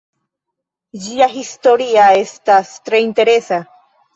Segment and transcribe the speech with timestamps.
[1.03, 2.59] Ĝia historia esta
[2.89, 3.65] tre interesa.